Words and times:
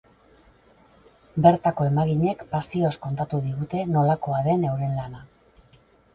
Bertako 1.47 1.85
emaginek 1.89 2.41
pasioz 2.55 2.91
kontatu 3.05 3.43
digute 3.51 3.85
nolakoa 3.93 4.43
den 4.51 4.67
euren 4.73 4.99
lana. 5.03 5.25